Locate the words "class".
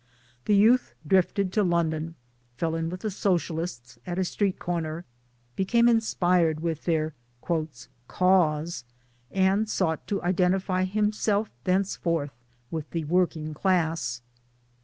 13.53-14.23